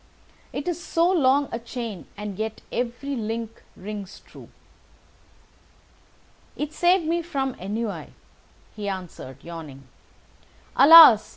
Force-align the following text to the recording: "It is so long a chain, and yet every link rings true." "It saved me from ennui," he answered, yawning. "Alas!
"It 0.51 0.67
is 0.67 0.83
so 0.83 1.11
long 1.11 1.47
a 1.51 1.59
chain, 1.59 2.07
and 2.17 2.39
yet 2.39 2.61
every 2.71 3.15
link 3.15 3.61
rings 3.75 4.19
true." 4.25 4.49
"It 6.55 6.73
saved 6.73 7.05
me 7.05 7.21
from 7.21 7.53
ennui," 7.59 8.07
he 8.75 8.89
answered, 8.89 9.43
yawning. 9.43 9.83
"Alas! 10.75 11.29